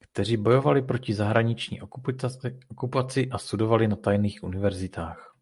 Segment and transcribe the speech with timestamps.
[0.00, 1.80] Kteří bojovali proti zahraniční
[2.70, 5.36] okupaci a studovali na tajných univerzitách.